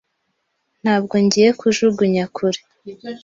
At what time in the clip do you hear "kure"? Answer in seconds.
2.35-2.59